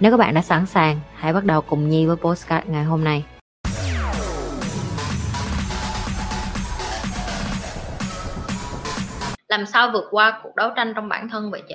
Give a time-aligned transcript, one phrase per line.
[0.00, 3.04] Nếu các bạn đã sẵn sàng, hãy bắt đầu cùng Nhi với postcard ngày hôm
[3.04, 3.24] nay.
[9.48, 11.74] làm sao vượt qua cuộc đấu tranh trong bản thân vậy chị?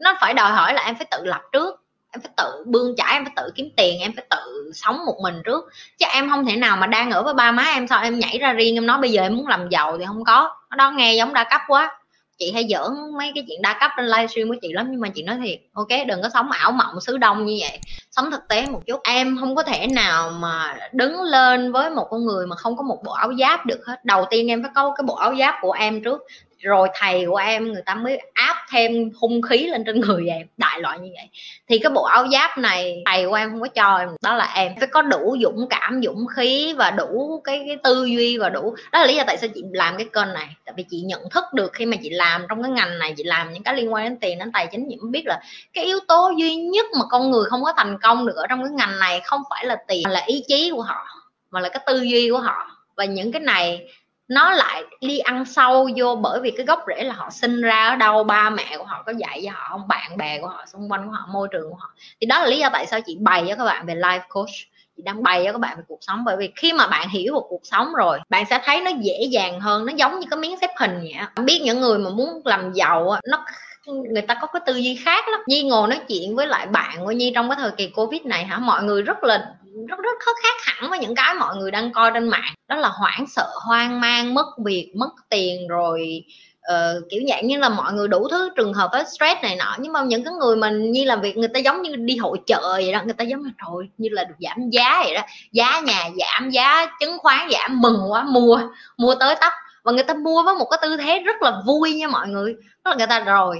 [0.00, 3.12] Nó phải đòi hỏi là em phải tự lập trước em phải tự bươn chải
[3.12, 5.64] em phải tự kiếm tiền em phải tự sống một mình trước.
[5.98, 8.38] Chứ em không thể nào mà đang ở với ba má em sao em nhảy
[8.38, 10.56] ra riêng em nói bây giờ em muốn làm giàu thì không có.
[10.70, 11.98] Nó đó nghe giống đa cấp quá
[12.38, 15.08] chị hay giỡn mấy cái chuyện đa cấp trên livestream của chị lắm, nhưng mà
[15.08, 17.78] chị nói thiệt, ok, đừng có sống ảo mộng xứ đông như vậy.
[18.10, 19.00] Sống thực tế một chút.
[19.04, 22.82] Em không có thể nào mà đứng lên với một con người mà không có
[22.82, 24.04] một bộ áo giáp được hết.
[24.04, 26.22] Đầu tiên em phải có cái bộ áo giáp của em trước
[26.58, 30.46] rồi thầy của em người ta mới áp thêm hung khí lên trên người em
[30.56, 31.28] đại loại như vậy.
[31.68, 34.52] Thì cái bộ áo giáp này thầy của em không có cho em đó là
[34.54, 38.48] em phải có đủ dũng cảm dũng khí và đủ cái, cái tư duy và
[38.48, 40.48] đủ đó là lý do tại sao chị làm cái kênh này.
[40.64, 43.24] Tại vì chị nhận thức được khi mà chị làm trong cái ngành này chị
[43.24, 45.40] làm những cái liên quan đến tiền đến tài chính chị mới biết là
[45.72, 48.62] cái yếu tố duy nhất mà con người không có thành công được ở trong
[48.62, 51.06] cái ngành này không phải là tiền là ý chí của họ
[51.50, 52.70] mà là cái tư duy của họ.
[52.96, 53.88] Và những cái này
[54.28, 57.88] nó lại đi ăn sâu vô bởi vì cái gốc rễ là họ sinh ra
[57.88, 60.64] ở đâu, ba mẹ của họ có dạy cho họ không, bạn bè của họ,
[60.72, 61.90] xung quanh của họ, môi trường của họ.
[62.20, 64.50] Thì đó là lý do tại sao chị bày cho các bạn về life coach.
[64.96, 67.34] Chị đang bày cho các bạn về cuộc sống bởi vì khi mà bạn hiểu
[67.34, 70.38] một cuộc sống rồi, bạn sẽ thấy nó dễ dàng hơn, nó giống như cái
[70.38, 73.44] miếng xếp hình vậy bạn biết những người mà muốn làm giàu nó
[73.86, 75.40] người ta có cái tư duy khác lắm.
[75.46, 78.44] Nhi ngồi nói chuyện với lại bạn của Nhi trong cái thời kỳ Covid này
[78.44, 78.58] hả?
[78.58, 79.54] Mọi người rất là
[79.86, 82.54] rất rất khó khác hẳn với những cái mọi người đang coi trên mạng.
[82.68, 86.24] Đó là hoảng sợ hoang mang mất việc mất tiền rồi
[86.72, 89.76] uh, kiểu dạng như là mọi người đủ thứ trường hợp với stress này nọ.
[89.78, 92.38] Nhưng mà những cái người mình như làm việc người ta giống như đi hội
[92.46, 95.22] chợ vậy đó người ta giống như rồi như là được giảm giá vậy đó.
[95.52, 98.60] Giá nhà giảm giá chứng khoán giảm mừng quá mua
[98.96, 99.52] mua tới tấp.
[99.82, 102.54] Và người ta mua với một cái tư thế rất là vui nha mọi người.
[102.54, 103.56] Tức là người ta rồi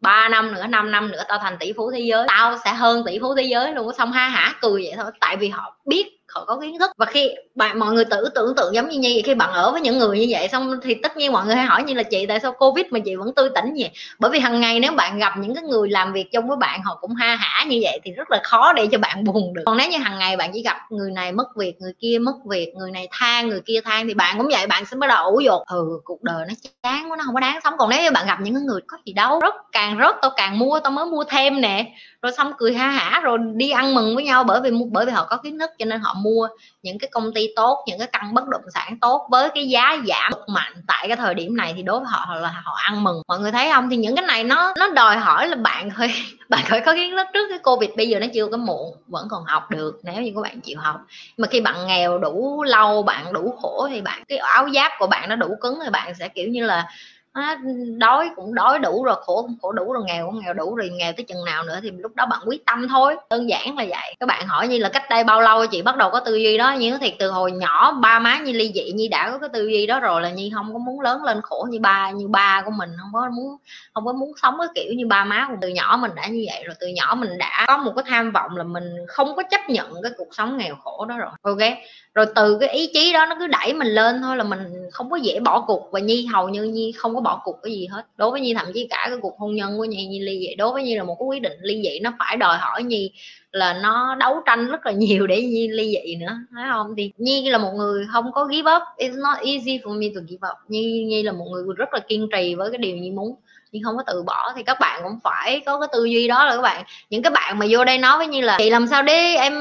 [0.00, 2.26] 3 năm nữa 5 năm nữa tao thành tỷ phú thế giới.
[2.28, 3.92] Tao sẽ hơn tỷ phú thế giới luôn.
[3.98, 4.54] Xong ha hả?
[4.60, 5.10] Cười vậy thôi.
[5.20, 6.90] Tại vì họ biết họ có kiến thức.
[6.98, 9.80] Và khi bạn, mọi người tự tưởng tượng giống như vậy, khi bạn ở với
[9.80, 12.26] những người như vậy xong thì tất nhiên mọi người hay hỏi như là chị,
[12.26, 15.18] tại sao covid mà chị vẫn tươi tỉnh vậy bởi vì hàng ngày nếu bạn
[15.18, 18.00] gặp những cái người làm việc chung với bạn, họ cũng ha hả như vậy
[18.04, 19.62] thì rất là khó để cho bạn buồn được.
[19.66, 22.34] Còn nếu như hàng ngày bạn chỉ gặp người này mất việc, người kia mất
[22.50, 25.24] việc, người này than người kia than thì bạn cũng vậy, bạn sẽ bắt đầu
[25.24, 27.74] ủ dột ừ cuộc đời nó chán quá, nó không có đáng sống.
[27.78, 30.58] Còn nếu như bạn gặp những người có gì đâu, rất càng rớt tao càng
[30.58, 31.84] mua, tao mới mua thêm nè.
[32.22, 35.12] Rồi xong cười ha hả, rồi đi ăn mừng với nhau bởi vì bởi vì
[35.12, 36.48] họ có kiến thức cho nên họ mua
[36.82, 39.96] những cái công ty tốt, những cái căn bất động sản tốt với cái giá
[40.06, 43.22] giảm mạnh tại cái thời điểm này thì đối với họ là họ ăn mừng.
[43.28, 43.90] Mọi người thấy không?
[43.90, 46.08] Thì những cái này nó nó đòi hỏi là bạn phải
[46.48, 49.26] bạn phải có kiến thức trước cái covid, bây giờ nó chưa có muộn, vẫn
[49.30, 51.00] còn học được, nếu như các bạn chịu học.
[51.36, 55.06] Mà khi bạn nghèo đủ lâu, bạn đủ khổ thì bạn, cái áo giáp của
[55.06, 56.86] bạn nó đủ cứng thì bạn sẽ, kiểu như là
[57.98, 60.88] đói cũng đói đủ rồi, khổ cũng khổ đủ rồi, nghèo cũng nghèo đủ rồi,
[60.88, 63.16] nghèo tới chừng nào nữa thì lúc đó bạn quyết tâm thôi.
[63.30, 64.14] Đơn giản là vậy.
[64.20, 66.58] Các bạn hỏi như là cách đây bao lâu, chị bắt đầu có tư duy
[66.58, 66.72] đó.
[66.72, 69.66] Như thiệt từ hồi nhỏ ba má như ly dị như đã có cái tư
[69.68, 72.62] duy đó rồi là như không có muốn lớn lên khổ như ba như ba
[72.64, 73.56] của mình, không có muốn,
[73.94, 76.44] không có muốn sống cái kiểu như ba má của từ nhỏ mình đã như
[76.52, 79.42] vậy rồi, từ nhỏ mình đã có một cái tham vọng là mình không có
[79.50, 81.30] chấp nhận cái cuộc sống nghèo khổ đó rồi.
[81.42, 81.58] Ok?
[82.16, 84.58] Rồi từ cái ý chí đó nó cứ đẩy mình lên thôi là mình
[84.92, 85.88] không có dễ bỏ cuộc.
[85.92, 88.02] Và nhi, hầu như nhi không có bỏ cuộc cái gì hết.
[88.16, 90.54] Đối với nhi, thậm chí cả cái cuộc hôn nhân của nhi nhi ly dị.
[90.54, 92.00] Đối với nhi là một cái quyết định ly dị.
[92.00, 93.10] Nó phải đòi hỏi nhi
[93.52, 96.94] là nó đấu tranh rất là nhiều để nhi ly dị nữa thấy không?
[96.96, 98.82] Thì nhi là một người không có give up.
[98.98, 100.56] It's not easy for me to give up.
[100.68, 103.36] Nhi nhi là một người rất là kiên trì với cái điều nhi muốn.
[103.72, 106.44] Nhưng không có từ bỏ thì các bạn cũng phải có cái tư duy đó
[106.44, 106.84] là các bạn.
[107.10, 109.52] Những cái bạn mà vô đây nói với nhi là chị làm sao để em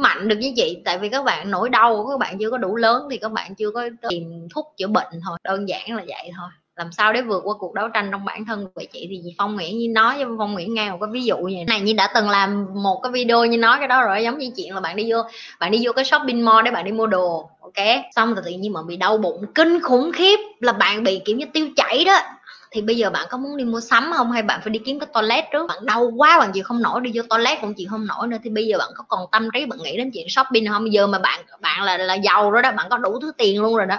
[0.00, 2.58] mạnh được với chị tại vì các bạn nỗi đau của các bạn chưa có
[2.58, 6.04] đủ lớn thì các bạn chưa có tìm thuốc chữa bệnh thôi, đơn giản là
[6.08, 6.48] vậy thôi.
[6.76, 9.06] Làm sao để vượt qua cuộc đấu tranh trong bản thân của chị?
[9.10, 11.80] Thì phong nguyễn như nói với phong nguyễn nghe một cái ví dụ như này
[11.80, 14.74] như đã từng làm một cái video như nói cái đó rồi, giống như chuyện
[14.74, 15.18] là bạn đi vô,
[15.60, 17.86] bạn đi vô cái shopping mall để bạn đi mua đồ, ok?
[18.16, 21.36] Xong rồi tự nhiên mà bị đau bụng, kinh khủng khiếp, là bạn bị kiểu
[21.36, 22.18] như tiêu chảy đó
[22.70, 24.32] thì bây giờ bạn có muốn đi mua sắm không?
[24.32, 25.66] Hay bạn phải đi kiếm cái toilet trước?
[25.68, 28.36] Bạn đau quá, bạn chịu không nổi, đi vô toilet cũng chịu không nổi nữa.
[28.44, 30.82] Thì bây giờ bạn có còn tâm trí bạn nghĩ đến chuyện shopping không?
[30.84, 33.62] Bây giờ mà bạn bạn là là giàu rồi đó, bạn có đủ thứ tiền
[33.62, 33.96] luôn rồi đó.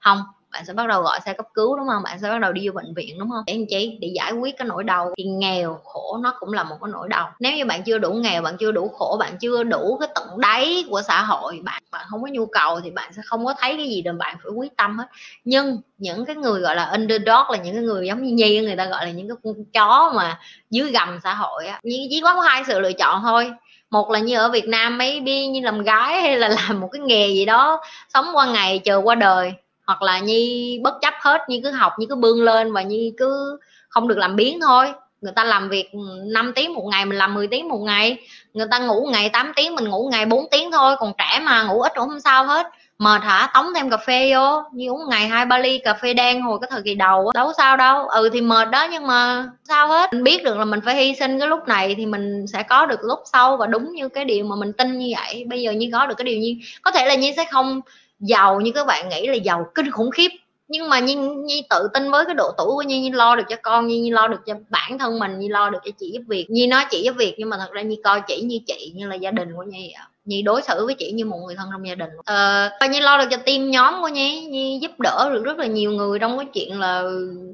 [0.00, 0.22] Không
[0.54, 2.02] bạn sẽ bắt đầu gọi xe cấp cứu, đúng không?
[2.02, 3.44] Bạn sẽ bắt đầu đi vô bệnh viện, đúng không?
[3.46, 5.10] Để anh chị để giải quyết cái nỗi đau.
[5.18, 7.30] Thì nghèo, khổ nó cũng là một cái nỗi đau.
[7.40, 10.40] Nếu như bạn chưa đủ nghèo, bạn chưa đủ khổ, bạn chưa đủ cái tận
[10.40, 13.54] đáy của xã hội, bạn bạn không có nhu cầu thì bạn sẽ không có
[13.58, 15.06] thấy cái gì đâu bạn phải quyết tâm hết.
[15.44, 18.76] Nhưng những cái người gọi là underdog, là những cái người giống như nhi, người
[18.76, 20.38] ta gọi là những cái con chó mà
[20.70, 23.52] dưới gầm xã hội á, chỉ có hai sự lựa chọn thôi.
[23.90, 26.88] Một là như ở Việt Nam, mấy đi như làm gái hay là làm một
[26.92, 27.80] cái nghề gì đó,
[28.14, 29.52] sống qua ngày, chờ qua đời
[29.86, 33.12] hoặc là nhi bất chấp hết như cứ học như cứ bươn lên và như
[33.16, 33.58] cứ
[33.88, 34.92] không được làm biến thôi.
[35.20, 35.90] Người ta làm việc
[36.32, 38.16] 5 tiếng một ngày mình làm 10 tiếng một ngày.
[38.54, 41.62] Người ta ngủ ngày 8 tiếng mình ngủ ngày 4 tiếng thôi, còn trẻ mà
[41.62, 42.66] ngủ ít cũng không sao hết.
[42.98, 43.50] Mệt hả?
[43.54, 44.62] Tống thêm cà phê vô.
[44.72, 47.52] Như uống ngày hai ba ly cà phê đen hồi cái thời kỳ đầu đâu
[47.56, 48.08] sao đâu.
[48.08, 50.12] Ừ thì mệt đó nhưng mà sao hết.
[50.12, 52.86] Mình biết được là mình phải hy sinh cái lúc này thì mình sẽ có
[52.86, 55.44] được lúc sau và đúng như cái điều mà mình tin như vậy.
[55.48, 57.80] Bây giờ như có được cái điều như có thể là như sẽ không
[58.28, 60.28] giàu như các bạn nghĩ là giàu kinh khủng khiếp.
[60.68, 63.44] Nhưng mà nhi, nhi tự tin với cái độ tuổi của nhi, nhi lo được
[63.48, 66.10] cho con nhi, nhi lo được cho bản thân mình nhi lo được cho chị
[66.14, 66.46] giúp việc.
[66.50, 69.06] Nhi nói chị giúp việc nhưng mà thật ra nhi coi chị như chị như
[69.06, 71.68] là gia đình của nhi vậy Nhi đối xử với chị như một người thân
[71.72, 72.10] trong gia đình.
[72.24, 74.44] Ờ, và Nhi lo được cho team nhóm của Nhi.
[74.44, 77.02] Nhi giúp đỡ được rất là nhiều người trong cái chuyện là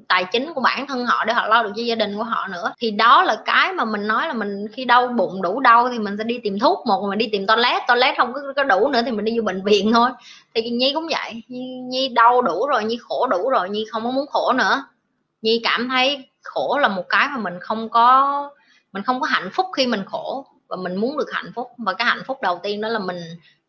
[0.09, 2.49] tài chính của bản thân họ để họ lo được cho gia đình của họ
[2.49, 2.73] nữa.
[2.79, 5.99] Thì đó là cái mà mình nói là mình khi đau bụng đủ đau thì
[5.99, 6.87] mình sẽ đi tìm thuốc.
[6.87, 7.83] Một mình đi tìm toilet.
[7.89, 10.11] Toilet không có, có đủ nữa thì mình đi vô bệnh viện thôi.
[10.55, 11.43] Thì Nhi cũng vậy.
[11.49, 14.85] Nhi, Nhi đau đủ rồi Nhi khổ đủ rồi Nhi không có muốn khổ nữa.
[15.43, 18.51] Nhi cảm thấy khổ là một cái mà mình không có
[18.93, 21.69] mình không có hạnh phúc khi mình khổ và mình muốn được hạnh phúc.
[21.79, 23.17] Và cái hạnh phúc đầu tiên đó là mình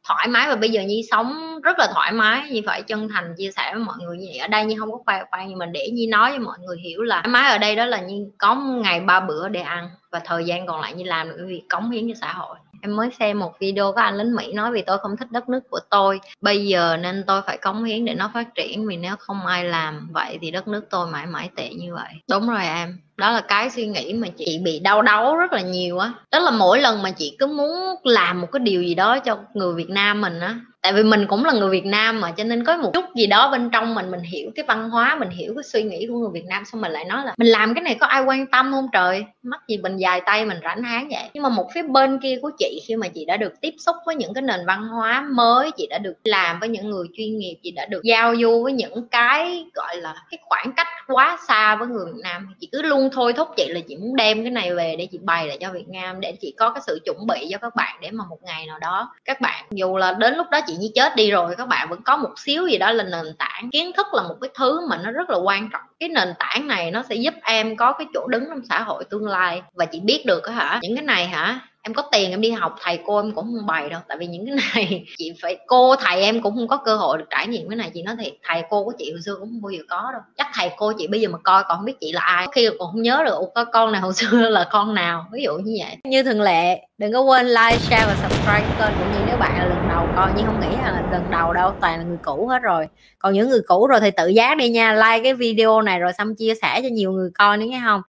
[0.08, 0.50] thoải mái.
[0.50, 2.50] Và bây giờ nhi sống rất là thoải mái.
[2.50, 4.38] Như phải chân thành chia sẻ với mọi người như vậy.
[4.38, 6.78] Ở đây nhi không có khoe khoang nhưng mà để nhi nói cho mọi người
[6.84, 9.90] hiểu là thoải mái ở đây đó là nhi có ngày ba bữa để ăn.
[10.12, 12.58] Và thời gian còn lại nhi làm được cái việc cống hiến cho xã hội
[12.82, 15.50] em mới xem một video có anh lính mỹ nói vì tôi không thích đất
[15.50, 16.20] nước của tôi.
[16.42, 19.66] Bây giờ nên tôi phải cống hiến để nó phát triển, vì nếu không ai
[19.66, 22.14] làm vậy thì đất nước tôi mãi mãi tệ như vậy.
[22.30, 22.98] Đúng rồi em.
[23.18, 26.08] Đó là cái suy nghĩ mà chị bị đau đớn rất là nhiều á.
[26.08, 26.14] Đó.
[26.32, 29.38] đó là mỗi lần mà chị cứ muốn làm một cái điều gì đó cho
[29.54, 32.44] người việt nam mình á tại vì mình cũng là người Việt Nam mà, cho
[32.44, 35.30] nên có một chút gì đó bên trong mình mình hiểu cái văn hóa, mình
[35.30, 37.74] hiểu cái suy nghĩ của người Việt Nam, xong mình lại nói là mình làm
[37.74, 39.26] cái này có ai quan tâm không trời?
[39.44, 41.24] Mắc gì mình dài tay mình rảnh háng vậy?
[41.34, 43.96] Nhưng mà một phía bên kia của chị, khi mà chị đã được tiếp xúc
[44.06, 47.38] với những cái nền văn hóa mới, chị đã được làm với những người chuyên
[47.38, 51.38] nghiệp, chị đã được giao du với những cái, gọi là, cái khoảng cách quá
[51.48, 54.44] xa với người Việt Nam, chị cứ luôn thôi thúc chị là chị muốn đem
[54.44, 57.00] cái này về để chị bày lại cho Việt Nam, để chị có cái sự
[57.06, 60.14] chuẩn bị cho các bạn để mà một ngày nào đó các bạn dù là
[60.14, 62.68] đến lúc đó chị chị như chết đi rồi, các bạn vẫn có một xíu
[62.68, 65.38] gì đó là nền tảng, kiến thức là một cái thứ mà nó rất là
[65.38, 65.82] quan trọng.
[66.00, 69.04] Cái nền tảng này nó sẽ giúp em có cái chỗ đứng trong xã hội
[69.10, 69.62] tương lai.
[69.74, 72.76] Và chị biết được hả, những cái này hả, em có tiền em đi học,
[72.82, 74.02] thầy cô em cũng không bày đâu.
[74.08, 77.18] Tại vì những cái này chị phải, cô, thầy em cũng không có cơ hội
[77.18, 77.92] được trải nghiệm cái này.
[77.94, 80.22] Chị nói thiệt, thầy cô của chị hồi xưa cũng không bao giờ có đâu.
[80.38, 82.48] Chắc thầy cô chị bây giờ mà coi còn không biết chị là ai.
[82.52, 85.26] Khi còn không nhớ được có con nào hồi xưa là con nào.
[85.32, 85.98] Ví dụ như vậy.
[86.04, 89.58] Như thường lệ, đừng có quên like, share và subscribe kênh cũng như nếu bạn
[89.58, 92.60] là lần coi nhưng không nghĩ là lần đầu đâu, toàn là người cũ hết
[92.64, 92.88] rồi.
[93.20, 96.14] Còn những người cũ rồi thì tự giác đi nha, like cái video này rồi
[96.18, 98.02] xong chia sẻ cho nhiều người coi nữa nghe không?